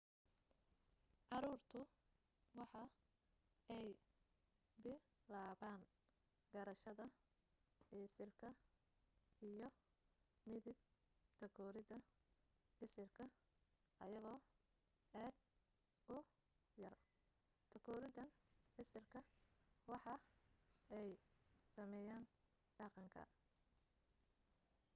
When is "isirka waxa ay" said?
18.83-21.09